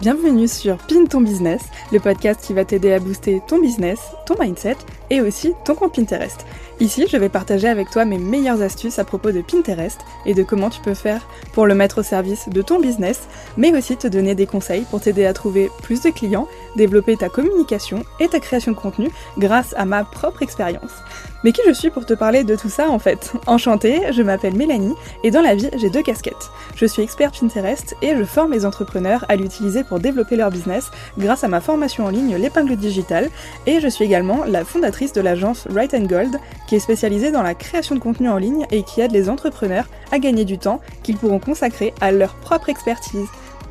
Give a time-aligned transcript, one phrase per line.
[0.00, 4.36] Bienvenue sur Pin ton business, le podcast qui va t'aider à booster ton business, ton
[4.40, 4.76] mindset
[5.10, 6.46] et aussi ton compte Pinterest.
[6.78, 10.44] Ici, je vais partager avec toi mes meilleures astuces à propos de Pinterest et de
[10.44, 13.22] comment tu peux faire pour le mettre au service de ton business,
[13.56, 16.46] mais aussi te donner des conseils pour t'aider à trouver plus de clients,
[16.78, 21.02] développer ta communication et ta création de contenu grâce à ma propre expérience.
[21.44, 23.32] Mais qui je suis pour te parler de tout ça en fait?
[23.46, 26.50] Enchantée, je m'appelle Mélanie et dans la vie j'ai deux casquettes.
[26.74, 30.90] Je suis experte Pinterest et je forme les entrepreneurs à l'utiliser pour développer leur business
[31.18, 33.28] grâce à ma formation en ligne L'épingle digitale
[33.66, 37.42] et je suis également la fondatrice de l'agence Right and Gold qui est spécialisée dans
[37.42, 40.80] la création de contenu en ligne et qui aide les entrepreneurs à gagner du temps
[41.02, 43.28] qu'ils pourront consacrer à leur propre expertise.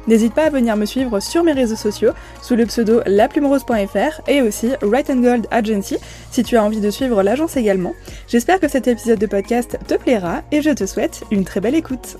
[0.08, 4.42] N'hésite pas à venir me suivre sur mes réseaux sociaux sous le pseudo laplumerose.fr et
[4.42, 5.98] aussi Right and Gold Agency
[6.32, 7.94] si tu as envie de suivre l'agence également.
[8.30, 11.76] J'espère que cet épisode de podcast te plaira et je te souhaite une très belle
[11.76, 12.18] écoute.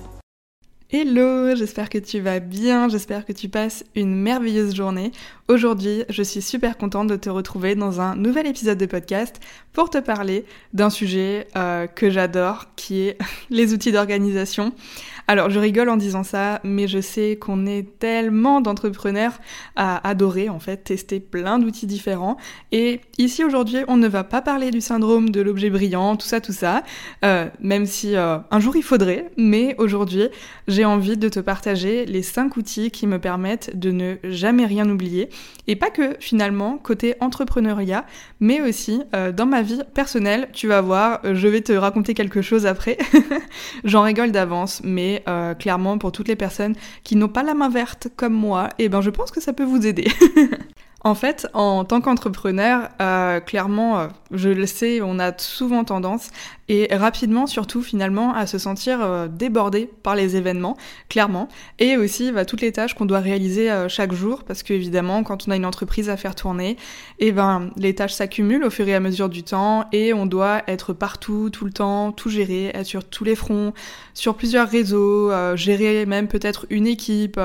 [0.90, 5.12] Hello, j'espère que tu vas bien, j'espère que tu passes une merveilleuse journée.
[5.46, 9.38] Aujourd'hui, je suis super contente de te retrouver dans un nouvel épisode de podcast
[9.74, 13.18] pour te parler d'un sujet euh, que j'adore, qui est
[13.50, 14.72] les outils d'organisation.
[15.30, 19.34] Alors, je rigole en disant ça, mais je sais qu'on est tellement d'entrepreneurs
[19.76, 22.38] à adorer, en fait, tester plein d'outils différents.
[22.72, 26.40] Et ici, aujourd'hui, on ne va pas parler du syndrome de l'objet brillant, tout ça,
[26.40, 26.82] tout ça,
[27.26, 30.28] euh, même si euh, un jour il faudrait, mais aujourd'hui,
[30.66, 34.88] j'ai envie de te partager les 5 outils qui me permettent de ne jamais rien
[34.88, 35.28] oublier.
[35.66, 38.06] Et pas que, finalement, côté entrepreneuriat,
[38.40, 42.40] mais aussi euh, dans ma vie personnelle, tu vas voir, je vais te raconter quelque
[42.40, 42.96] chose après.
[43.84, 46.74] J'en rigole d'avance, mais euh, clairement pour toutes les personnes
[47.04, 49.52] qui n'ont pas la main verte comme moi, et eh ben je pense que ça
[49.52, 50.08] peut vous aider.
[51.02, 56.30] En fait, en tant qu'entrepreneur, euh, clairement, euh, je le sais, on a souvent tendance,
[56.68, 60.76] et rapidement surtout finalement, à se sentir euh, débordé par les événements,
[61.08, 65.48] clairement, et aussi bah, toutes les tâches qu'on doit réaliser chaque jour, parce qu'évidemment, quand
[65.48, 66.70] on a une entreprise à faire tourner,
[67.18, 70.26] et eh ben les tâches s'accumulent au fur et à mesure du temps, et on
[70.26, 73.72] doit être partout, tout le temps, tout gérer, être sur tous les fronts,
[74.14, 77.40] sur plusieurs réseaux, gérer même peut-être une équipe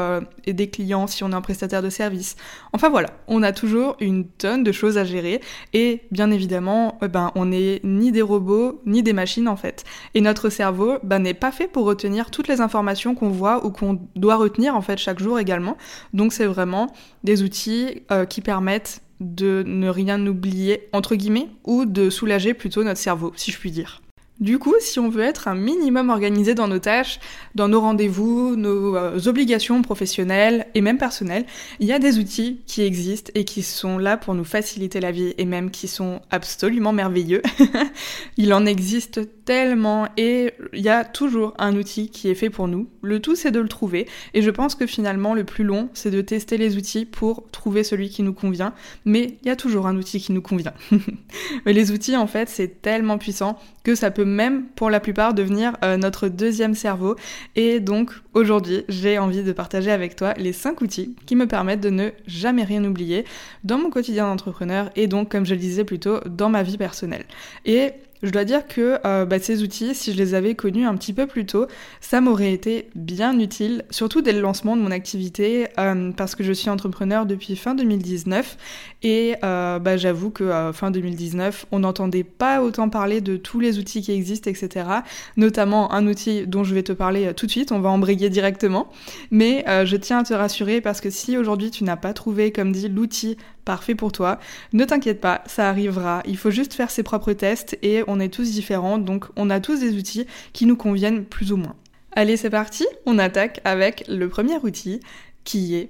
[0.45, 2.35] et des clients si on est un prestataire de service.
[2.73, 5.41] Enfin voilà, on a toujours une tonne de choses à gérer
[5.73, 9.83] et bien évidemment, euh, ben, on n'est ni des robots ni des machines en fait.
[10.13, 13.71] Et notre cerveau ben, n'est pas fait pour retenir toutes les informations qu'on voit ou
[13.71, 15.77] qu'on doit retenir en fait chaque jour également.
[16.13, 21.85] Donc c'est vraiment des outils euh, qui permettent de ne rien oublier entre guillemets ou
[21.85, 24.02] de soulager plutôt notre cerveau si je puis dire.
[24.39, 27.19] Du coup, si on veut être un minimum organisé dans nos tâches,
[27.53, 31.45] dans nos rendez-vous, nos euh, obligations professionnelles et même personnelles,
[31.79, 35.11] il y a des outils qui existent et qui sont là pour nous faciliter la
[35.11, 37.43] vie et même qui sont absolument merveilleux.
[38.37, 42.67] il en existe tellement et il y a toujours un outil qui est fait pour
[42.67, 42.89] nous.
[43.03, 46.11] Le tout c'est de le trouver et je pense que finalement le plus long c'est
[46.11, 48.73] de tester les outils pour trouver celui qui nous convient,
[49.05, 50.73] mais il y a toujours un outil qui nous convient.
[51.65, 55.33] mais les outils en fait c'est tellement puissant que ça peut même pour la plupart
[55.33, 57.15] devenir euh, notre deuxième cerveau.
[57.55, 61.81] Et donc aujourd'hui, j'ai envie de partager avec toi les 5 outils qui me permettent
[61.81, 63.25] de ne jamais rien oublier
[63.63, 67.25] dans mon quotidien d'entrepreneur et donc, comme je le disais plutôt, dans ma vie personnelle.
[67.65, 67.91] Et
[68.23, 71.11] je dois dire que euh, bah, ces outils, si je les avais connus un petit
[71.11, 71.67] peu plus tôt,
[71.99, 76.43] ça m'aurait été bien utile, surtout dès le lancement de mon activité, euh, parce que
[76.43, 78.57] je suis entrepreneur depuis fin 2019
[79.03, 83.77] et euh, bah, j'avoue que fin 2019, on n'entendait pas autant parler de tous les
[83.77, 84.87] outils qui existent, etc.
[85.35, 88.87] Notamment un outil dont je vais te parler tout de suite, on va embrayer directement.
[89.31, 92.71] Mais je tiens à te rassurer parce que si aujourd'hui tu n'as pas trouvé, comme
[92.71, 94.39] dit, l'outil parfait pour toi.
[94.73, 96.21] Ne t'inquiète pas, ça arrivera.
[96.25, 99.59] Il faut juste faire ses propres tests et on est tous différents, donc on a
[99.59, 101.75] tous des outils qui nous conviennent plus ou moins.
[102.15, 104.99] Allez, c'est parti, on attaque avec le premier outil
[105.43, 105.89] qui est,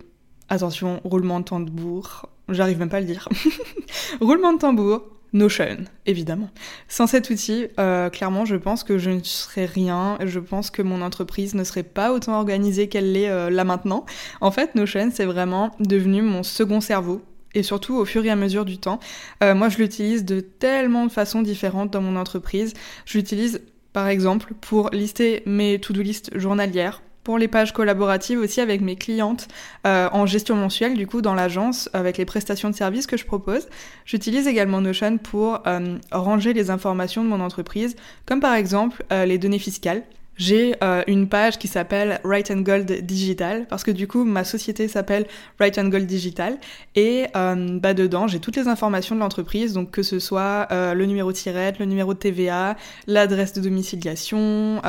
[0.50, 3.28] attention, roulement de tambour, j'arrive même pas à le dire,
[4.22, 6.51] roulement de tambour, Notion, évidemment.
[6.88, 10.19] Sans cet outil, euh, clairement, je pense que je ne serais rien.
[10.23, 14.06] Je pense que mon entreprise ne serait pas autant organisée qu'elle l'est euh, là maintenant.
[14.42, 18.35] En fait, Notion, c'est vraiment devenu mon second cerveau et surtout au fur et à
[18.35, 19.00] mesure du temps.
[19.44, 22.73] Euh, moi, je l'utilise de tellement de façons différentes dans mon entreprise.
[23.05, 23.61] Je l'utilise
[23.94, 28.95] par exemple pour lister mes to-do list journalières, pour les pages collaboratives aussi avec mes
[28.95, 29.47] clientes
[29.85, 33.25] euh, en gestion mensuelle du coup dans l'agence avec les prestations de services que je
[33.25, 33.67] propose.
[34.06, 37.95] J'utilise également Notion pour euh, ranger les informations de mon entreprise
[38.25, 40.03] comme par exemple les données fiscales
[40.38, 44.44] j'ai euh, une page qui s'appelle Right and Gold Digital parce que du coup ma
[44.44, 45.27] société s'appelle
[45.59, 46.57] Right and Gold Digital.
[46.95, 49.74] Et euh, bah dedans j'ai toutes les informations de l'entreprise.
[49.74, 52.75] Donc que ce soit euh, le numéro de tirette, le numéro de TVA,
[53.07, 54.81] l'adresse de domiciliation,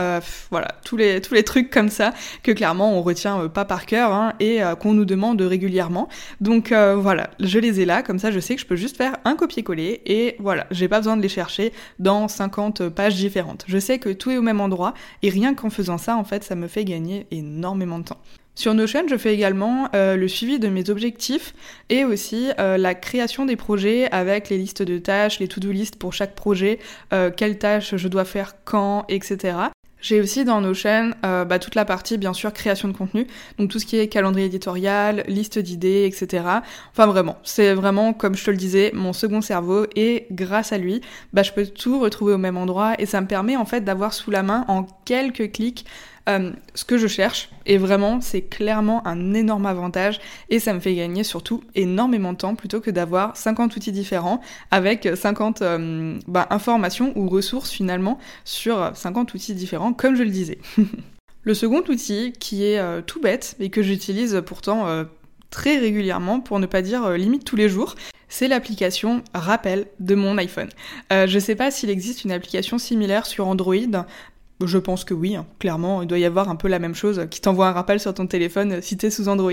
[0.51, 2.13] voilà tous les tous les trucs comme ça
[2.43, 6.09] que clairement on retient pas par cœur hein, et qu'on nous demande régulièrement.
[6.41, 8.03] Donc voilà je les ai là.
[8.03, 10.99] Comme ça je sais que je peux juste faire un copier-coller et voilà j'ai pas
[10.99, 13.65] besoin de les chercher dans 50 pages différentes.
[13.69, 14.95] Je sais que tout est au même endroit
[15.35, 18.21] rien qu'en faisant ça, en fait, ça me fait gagner énormément de temps.
[18.57, 21.55] Sur Notion, je fais également euh, le suivi de mes objectifs
[21.89, 25.97] et aussi euh, la création des projets avec les listes de tâches, les to-do list
[25.97, 26.79] pour chaque projet,
[27.13, 29.57] euh, quelles tâches je dois faire quand, etc.
[30.05, 33.71] J'ai aussi dans Notion euh, bah, toute la partie, bien sûr, création de contenu, donc
[33.71, 36.45] tout ce qui est calendrier éditorial, liste d'idées, etc.
[36.91, 40.79] Enfin vraiment, c'est vraiment, comme je te le disais, mon second cerveau, et grâce à
[40.79, 41.01] lui,
[41.33, 44.13] bah, je peux tout retrouver au même endroit, et ça me permet en fait d'avoir
[44.13, 45.87] sous la main en quelques clics
[46.27, 47.51] euh, ce que je cherche.
[47.67, 52.39] Et vraiment, c'est clairement un énorme avantage et ça me fait gagner surtout énormément de
[52.39, 54.41] temps plutôt que d'avoir 50 outils différents
[54.71, 60.31] avec 50 euh, bah, informations ou ressources finalement sur 50 outils différents, comme je le
[60.31, 60.59] disais.
[61.43, 65.05] le second outil qui est euh, tout bête et que j'utilise pourtant
[65.51, 67.97] très régulièrement, pour ne pas dire limite tous les jours,
[68.29, 70.71] c'est l'application Rappel de mon iPhone.
[71.11, 74.07] Je sais pas s'il existe une application similaire sur Android,
[74.67, 75.47] je pense que oui, hein.
[75.59, 78.15] clairement, il doit y avoir un peu la même chose qui t'envoie un rappel sur
[78.15, 79.53] ton téléphone euh, si t'es sous Android.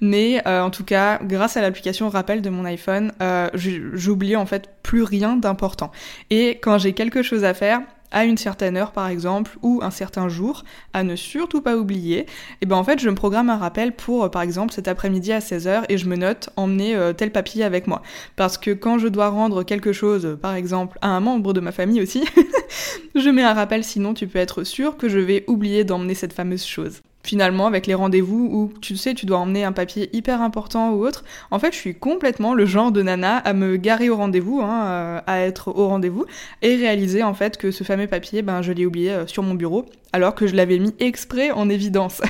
[0.00, 4.46] Mais euh, en tout cas, grâce à l'application rappel de mon iPhone, euh, j'oublie en
[4.46, 5.90] fait plus rien d'important.
[6.30, 7.80] Et quand j'ai quelque chose à faire,
[8.14, 10.64] à une certaine heure par exemple ou un certain jour
[10.94, 12.26] à ne surtout pas oublier, et
[12.62, 15.40] eh ben en fait je me programme un rappel pour par exemple cet après-midi à
[15.40, 18.00] 16h et je me note emmener tel papier avec moi.
[18.36, 21.72] Parce que quand je dois rendre quelque chose par exemple à un membre de ma
[21.72, 22.24] famille aussi,
[23.14, 26.32] je mets un rappel sinon tu peux être sûr que je vais oublier d'emmener cette
[26.32, 27.02] fameuse chose.
[27.24, 31.06] Finalement, avec les rendez-vous où tu sais, tu dois emmener un papier hyper important ou
[31.06, 34.60] autre, en fait, je suis complètement le genre de nana à me garer au rendez-vous,
[34.60, 36.26] hein, euh, à être au rendez-vous,
[36.60, 39.54] et réaliser en fait que ce fameux papier, ben, je l'ai oublié euh, sur mon
[39.54, 42.20] bureau, alors que je l'avais mis exprès en évidence.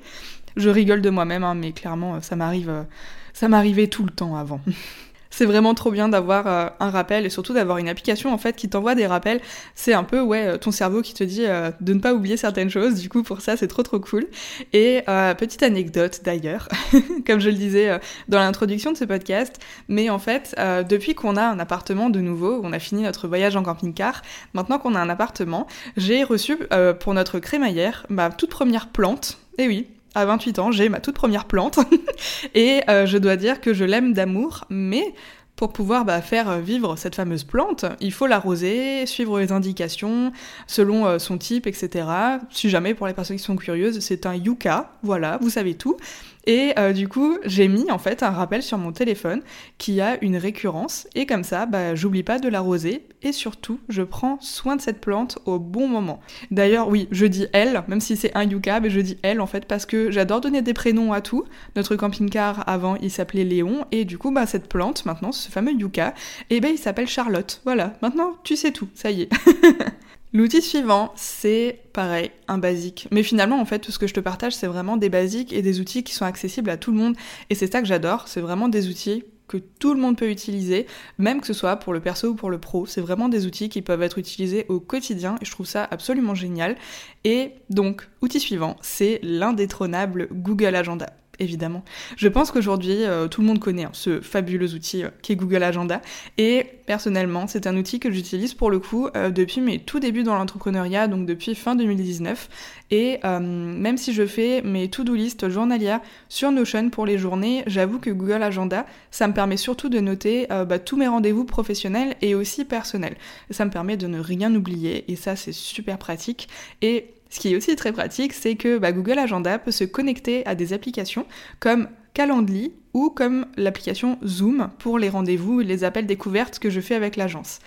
[0.56, 2.84] je rigole de moi-même, hein, mais clairement, ça m'arrive,
[3.32, 4.60] ça m'arrivait tout le temps avant.
[5.36, 8.54] C'est vraiment trop bien d'avoir euh, un rappel et surtout d'avoir une application en fait
[8.54, 9.40] qui t'envoie des rappels.
[9.74, 12.36] C'est un peu ouais euh, ton cerveau qui te dit euh, de ne pas oublier
[12.36, 13.00] certaines choses.
[13.00, 14.28] Du coup pour ça c'est trop trop cool.
[14.72, 15.02] Et
[15.36, 16.68] petite anecdote d'ailleurs,
[17.26, 17.98] comme je le disais
[18.28, 19.58] dans l'introduction de ce podcast,
[19.88, 20.54] mais en fait
[20.88, 24.22] depuis qu'on a un appartement de nouveau, on a fini notre voyage en camping-car,
[24.52, 25.66] maintenant qu'on a un appartement,
[25.96, 26.58] j'ai reçu
[27.00, 29.38] pour notre crémaillère ma toute première plante.
[29.58, 31.78] Et oui, à 28 ans, j'ai ma toute première plante.
[32.54, 35.14] et euh, je dois dire que je l'aime d'amour, mais
[35.56, 40.32] pour pouvoir bah, faire vivre cette fameuse plante, il faut l'arroser, suivre les indications
[40.66, 42.06] selon euh, son type, etc.
[42.50, 45.96] Si jamais, pour les personnes qui sont curieuses, c'est un yucca, voilà, vous savez tout.
[46.46, 49.42] Et euh, du coup, j'ai mis en fait un rappel sur mon téléphone
[49.78, 54.02] qui a une récurrence et comme ça, bah, j'oublie pas de l'arroser et surtout, je
[54.02, 56.20] prends soin de cette plante au bon moment.
[56.50, 59.46] D'ailleurs, oui, je dis elle, même si c'est un yucca, mais je dis elle en
[59.46, 61.44] fait parce que j'adore donner des prénoms à tout.
[61.76, 65.72] Notre camping-car avant, il s'appelait Léon et du coup, bah cette plante maintenant, ce fameux
[65.72, 66.14] yucca,
[66.50, 67.62] eh ben il s'appelle Charlotte.
[67.64, 69.30] Voilà, maintenant tu sais tout, ça y est.
[70.36, 73.06] L'outil suivant, c'est pareil, un basique.
[73.12, 75.62] Mais finalement, en fait, tout ce que je te partage, c'est vraiment des basiques et
[75.62, 77.14] des outils qui sont accessibles à tout le monde.
[77.50, 80.86] Et c'est ça que j'adore, c'est vraiment des outils que tout le monde peut utiliser,
[81.18, 82.84] même que ce soit pour le perso ou pour le pro.
[82.84, 86.34] C'est vraiment des outils qui peuvent être utilisés au quotidien et je trouve ça absolument
[86.34, 86.74] génial.
[87.22, 91.84] Et donc, outil suivant, c'est l'indétrônable Google Agenda évidemment.
[92.16, 95.36] Je pense qu'aujourd'hui, euh, tout le monde connaît hein, ce fabuleux outil euh, qui est
[95.36, 96.00] Google Agenda.
[96.38, 100.22] Et personnellement, c'est un outil que j'utilise pour le coup euh, depuis mes tout débuts
[100.22, 102.48] dans l'entrepreneuriat, donc depuis fin 2019.
[102.90, 107.98] Et même si je fais mes to-do list journalières sur Notion pour les journées, j'avoue
[107.98, 112.36] que Google Agenda, ça me permet surtout de noter bah, tous mes rendez-vous professionnels et
[112.36, 113.16] aussi personnels.
[113.50, 116.48] Ça me permet de ne rien oublier et ça, c'est super pratique.
[116.82, 120.46] Et ce qui est aussi très pratique, c'est que bah, Google Agenda peut se connecter
[120.46, 121.26] à des applications
[121.58, 126.80] comme Calendly ou comme l'application Zoom pour les rendez-vous et les appels découvertes que je
[126.80, 127.58] fais avec l'agence.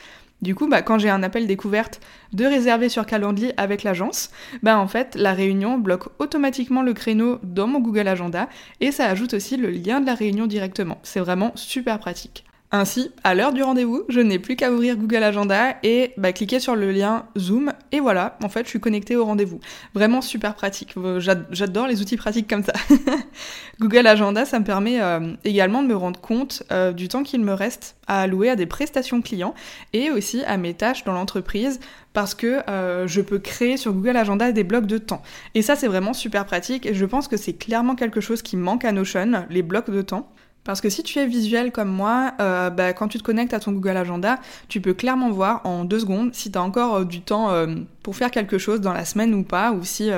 [0.41, 1.99] Du coup, bah, quand j'ai un appel découverte
[2.31, 4.29] de réserver sur Calendly avec l'agence,
[4.63, 8.47] bah, en fait, la réunion bloque automatiquement le créneau dans mon Google Agenda
[8.79, 10.99] et ça ajoute aussi le lien de la réunion directement.
[11.03, 12.45] C'est vraiment super pratique.
[12.69, 16.59] Ainsi, à l'heure du rendez-vous, je n'ai plus qu'à ouvrir Google Agenda et bah, cliquer
[16.59, 19.61] sur le lien Zoom et voilà, en fait, je suis connectée au rendez-vous.
[19.93, 20.93] Vraiment super pratique.
[20.97, 22.73] Euh, j'adore les outils pratiques comme ça.
[23.79, 27.39] Google Agenda, ça me permet euh, également de me rendre compte euh, du temps qu'il
[27.39, 29.55] me reste à allouer à des prestations clients
[29.93, 31.79] et aussi à mes tâches dans l'entreprise
[32.11, 32.61] parce que
[33.05, 35.21] je peux créer sur Google Agenda des blocs de temps.
[35.53, 38.57] Et ça, c'est vraiment super pratique et je pense que c'est clairement quelque chose qui
[38.57, 40.31] manque à Notion, les blocs de temps.
[40.67, 43.61] Parce que si tu es visuel comme moi, euh, bah, quand tu te connectes à
[43.61, 47.05] ton Google Agenda, tu peux clairement voir en deux secondes si tu as encore euh,
[47.05, 47.67] du temps euh,
[48.03, 50.09] pour faire quelque chose dans la semaine ou pas, ou si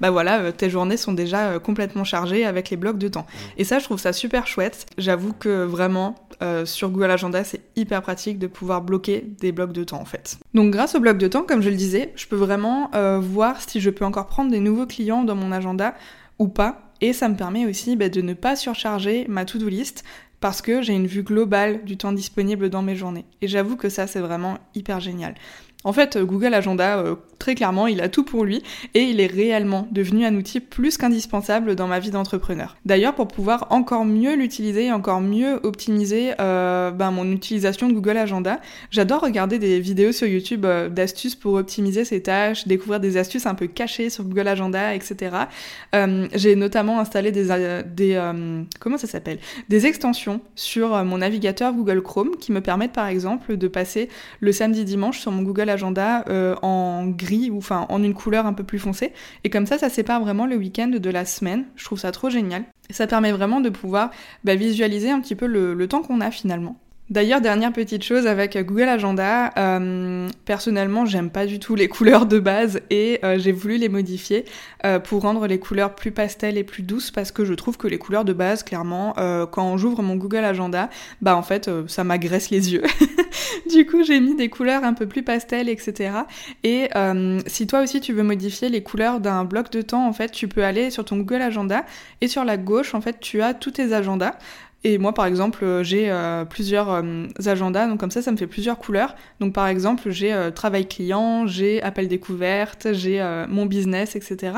[0.00, 3.26] bah voilà, tes journées sont déjà complètement chargées avec les blocs de temps.
[3.56, 4.84] Et ça, je trouve ça super chouette.
[4.98, 6.14] J'avoue que vraiment,
[6.66, 10.36] sur Google Agenda, c'est hyper pratique de pouvoir bloquer des blocs de temps en fait.
[10.52, 13.80] Donc grâce aux blocs de temps, comme je le disais, je peux vraiment voir si
[13.80, 15.94] je peux encore prendre des nouveaux clients dans mon agenda
[16.38, 20.04] ou pas et ça me permet aussi bah, de ne pas surcharger ma to-do list
[20.40, 23.24] parce que j'ai une vue globale du temps disponible dans mes journées.
[23.42, 25.34] Et j'avoue que ça, c'est vraiment hyper génial.
[25.84, 29.20] En fait, euh, Google Agenda, euh, très clairement, il a tout pour lui et il
[29.20, 32.76] est réellement devenu un outil plus qu'indispensable dans ma vie d'entrepreneur.
[32.84, 37.92] D'ailleurs, pour pouvoir encore mieux l'utiliser et encore mieux optimiser euh, ben, mon utilisation de
[37.92, 43.16] Google Agenda, j'adore regarder des vidéos sur YouTube d'astuces pour optimiser ses tâches, découvrir des
[43.16, 45.36] astuces un peu cachées sur Google Agenda, etc.
[46.34, 47.48] J'ai notamment installé des,
[47.86, 48.32] des
[48.80, 53.56] comment ça s'appelle, des extensions sur mon navigateur Google Chrome qui me permettent par exemple
[53.56, 54.08] de passer
[54.40, 58.46] le samedi dimanche sur mon Google agenda euh, en gris ou enfin en une couleur
[58.46, 59.12] un peu plus foncée.
[59.44, 61.64] Et comme ça, ça sépare vraiment le week-end de la semaine.
[61.76, 62.64] Je trouve ça trop génial.
[62.90, 64.10] ça permet vraiment de pouvoir
[64.44, 66.76] bah, visualiser un petit peu le temps qu'on a finalement.
[67.10, 72.26] D'ailleurs, dernière petite chose avec Google Agenda, euh, personnellement, j'aime pas du tout les couleurs
[72.26, 74.44] de base et euh, j'ai voulu les modifier
[74.84, 77.88] euh, pour rendre les couleurs plus pastel et plus douces parce que je trouve que
[77.88, 79.14] les couleurs de base, clairement,
[79.50, 80.90] quand j'ouvre mon Google Agenda,
[81.22, 82.82] bah en fait, ça m'agresse les yeux.
[83.70, 86.10] du coup, j'ai mis des couleurs un peu plus pastel, etc.
[86.62, 86.88] Et
[87.46, 90.48] si toi aussi tu veux modifier les couleurs d'un bloc de temps, en fait, tu
[90.48, 91.84] peux aller sur ton Google Agenda
[92.20, 94.34] et sur la gauche, en fait, tu as tous tes agendas.
[94.84, 98.36] Et moi, par exemple, euh, j'ai euh, plusieurs euh, agendas, donc comme ça, ça me
[98.36, 99.16] fait plusieurs couleurs.
[99.40, 104.52] Donc par exemple, j'ai travail client, j'ai appel découverte, j'ai mon business, etc.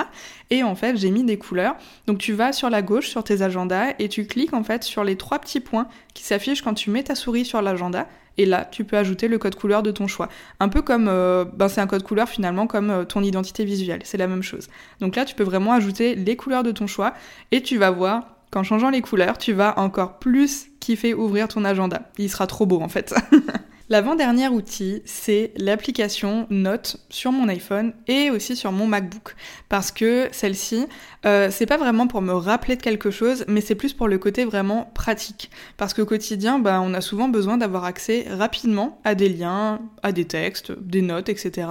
[0.51, 1.75] Et en fait, j'ai mis des couleurs.
[2.07, 5.05] Donc tu vas sur la gauche, sur tes agendas, et tu cliques en fait sur
[5.05, 8.07] les trois petits points qui s'affichent quand tu mets ta souris sur l'agenda.
[8.37, 10.29] Et là, tu peux ajouter le code couleur de ton choix.
[10.61, 14.27] Un peu comme, ben c'est un code couleur finalement comme ton identité visuelle, c'est la
[14.27, 14.69] même chose.
[15.01, 17.15] Donc là, tu peux vraiment ajouter les couleurs de ton choix
[17.53, 21.65] et tu vas voir qu'en changeant les couleurs, tu vas encore plus kiffer ouvrir ton
[21.65, 22.11] agenda.
[22.19, 23.15] Il sera trop beau en fait.
[23.91, 29.35] L'avant-dernier outil, c'est l'application Note sur mon iPhone et aussi sur mon MacBook.
[29.69, 30.87] Parce que celle-ci,
[31.27, 34.17] euh, c'est pas vraiment pour me rappeler de quelque chose, mais c'est plus pour le
[34.19, 35.51] côté vraiment pratique.
[35.77, 40.13] Parce qu'au quotidien, bah, on a souvent besoin d'avoir accès rapidement à des liens, à
[40.13, 41.67] des textes, des notes, etc.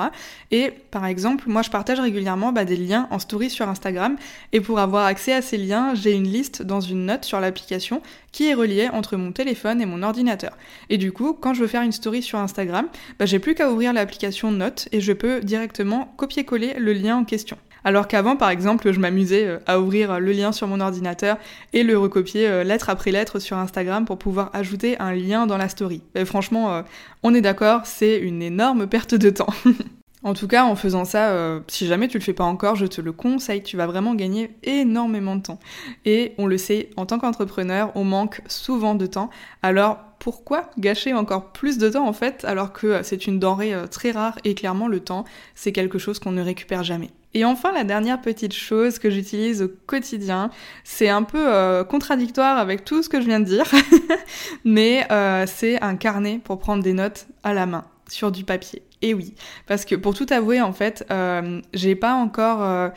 [0.52, 4.18] Et par exemple, moi je partage régulièrement bah, des liens en story sur Instagram.
[4.52, 8.02] Et pour avoir accès à ces liens, j'ai une liste dans une note sur l'application
[8.32, 10.58] qui est reliée entre mon téléphone et mon ordinateur.
[10.90, 13.72] Et du coup, quand je veux faire une story sur Instagram, bah, j'ai plus qu'à
[13.72, 17.58] ouvrir l'application Notes et je peux directement copier-coller le lien en question.
[17.84, 21.38] Alors qu'avant, par exemple, je m'amusais euh, à ouvrir le lien sur mon ordinateur
[21.74, 25.58] et le recopier euh, lettre après lettre sur Instagram pour pouvoir ajouter un lien dans
[25.58, 26.02] la story.
[26.26, 26.82] Franchement, euh,
[27.24, 29.54] on est d'accord, c'est une énorme perte de temps.
[30.24, 33.00] En tout cas, en faisant ça, si jamais tu le fais pas encore, je te
[33.00, 35.60] le conseille, tu vas vraiment gagner énormément de temps.
[36.04, 39.30] Et on le sait, en tant qu'entrepreneur, on manque souvent de temps.
[39.64, 43.88] Alors pourquoi gâcher encore plus de temps en fait alors que c'est une denrée euh,
[43.88, 45.24] très rare et clairement le temps
[45.56, 47.10] c'est quelque chose qu'on ne récupère jamais.
[47.34, 50.50] Et enfin la dernière petite chose que j'utilise au quotidien,
[50.84, 53.66] c'est un peu euh, contradictoire avec tout ce que je viens de dire,
[54.66, 58.82] mais euh, c'est un carnet pour prendre des notes à la main sur du papier.
[59.02, 59.34] Et oui,
[59.66, 61.06] parce que pour tout avouer en fait,
[61.74, 62.92] j'ai pas encore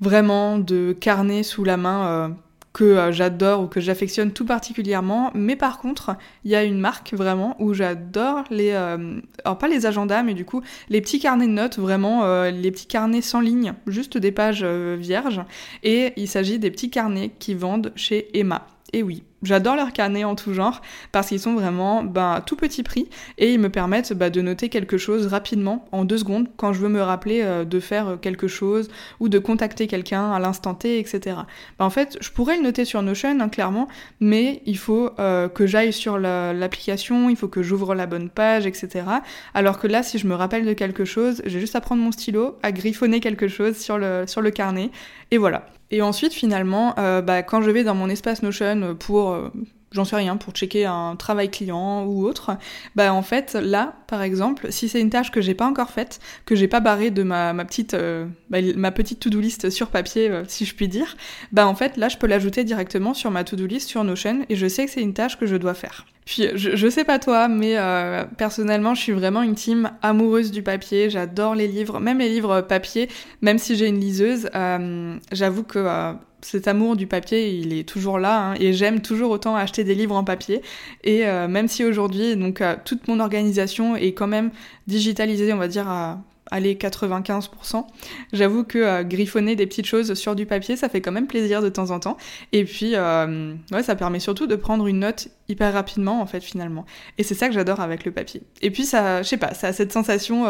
[0.00, 2.36] vraiment de carnet sous la main
[2.78, 5.32] que euh, j'adore ou que j'affectionne tout particulièrement.
[5.34, 9.66] Mais par contre, il y a une marque vraiment où j'adore les, euh, alors pas
[9.66, 13.20] les agendas, mais du coup les petits carnets de notes, vraiment euh, les petits carnets
[13.20, 15.42] sans ligne, juste des pages vierges.
[15.82, 18.66] Et il s'agit des petits carnets qui vendent chez Emma.
[18.92, 22.82] Et oui, J'adore leurs carnets en tout genre parce qu'ils sont vraiment ben, tout petit
[22.82, 26.72] prix et ils me permettent bah, de noter quelque chose rapidement en deux secondes quand
[26.72, 28.88] je veux me rappeler euh, de faire quelque chose
[29.20, 31.36] ou de contacter quelqu'un à l'instant T, etc.
[31.78, 33.86] Ben, en fait, je pourrais le noter sur Notion, hein, clairement,
[34.18, 38.66] mais il faut euh, que j'aille sur l'application, il faut que j'ouvre la bonne page,
[38.66, 39.04] etc.
[39.54, 42.10] Alors que là, si je me rappelle de quelque chose, j'ai juste à prendre mon
[42.10, 44.90] stylo, à griffonner quelque chose sur le, sur le carnet
[45.30, 45.64] et voilà.
[45.90, 49.48] Et ensuite, finalement, euh, bah, quand je vais dans mon espace Notion pour euh,
[49.90, 52.58] j'en sais rien, pour checker un travail client ou autre,
[52.94, 56.20] bah en fait là, par exemple, si c'est une tâche que j'ai pas encore faite,
[56.44, 60.30] que j'ai pas barré de ma, petite euh, bah, ma petite to-do list sur papier,
[60.46, 61.16] si je puis dire,
[61.52, 64.56] bah en fait là je peux l'ajouter directement sur ma to-do list sur Notion et
[64.56, 66.04] je sais que c'est une tâche que je dois faire.
[66.28, 70.62] Puis je, sais pas toi, mais euh, personnellement je suis vraiment une team amoureuse du
[70.62, 71.08] papier.
[71.08, 73.08] J'adore les livres, même les livres papier,
[73.40, 74.50] même si j'ai une liseuse.
[75.32, 75.78] J'avoue que
[76.40, 79.94] cet amour du papier, il est toujours là, hein, et j'aime toujours autant acheter des
[79.94, 80.62] livres en papier.
[81.02, 84.50] Et euh, même si aujourd'hui, donc euh, toute mon organisation est quand même
[84.86, 86.20] digitalisée, on va dire à
[86.50, 87.86] aller 95%.
[88.32, 91.60] J'avoue que euh, griffonner des petites choses sur du papier, ça fait quand même plaisir
[91.60, 92.16] de temps en temps.
[92.52, 96.84] Et puis, ça permet surtout de prendre une note hyper rapidement, en fait, finalement.
[97.18, 98.42] Et c'est ça que j'adore avec le papier.
[98.62, 100.46] Et puis, ça, je sais pas, ça a cette sensation,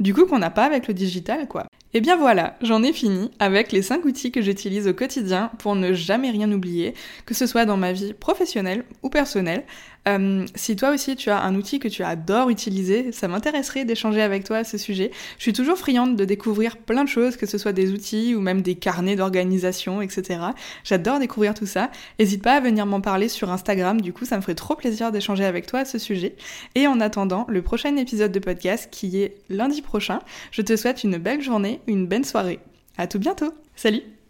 [0.00, 1.66] du coup, qu'on n'a pas avec le digital, quoi.
[1.94, 5.74] Et bien voilà, j'en ai fini avec les 5 outils que j'utilise au quotidien pour
[5.74, 6.94] ne jamais rien oublier,
[7.26, 9.64] que ce soit dans ma vie professionnelle ou personnelle.
[10.08, 14.22] Euh, si toi aussi tu as un outil que tu adores utiliser, ça m'intéresserait d'échanger
[14.22, 15.12] avec toi à ce sujet.
[15.36, 18.40] Je suis toujours friande de découvrir plein de choses, que ce soit des outils ou
[18.40, 20.40] même des carnets d'organisation, etc.
[20.84, 21.90] J'adore découvrir tout ça.
[22.18, 25.12] N'hésite pas à venir m'en parler sur Instagram, du coup ça me ferait trop plaisir
[25.12, 26.36] d'échanger avec toi à ce sujet.
[26.74, 30.20] Et en attendant le prochain épisode de podcast qui est lundi prochain,
[30.52, 32.60] je te souhaite une belle journée, une belle soirée.
[32.96, 33.52] À tout bientôt.
[33.76, 34.21] Salut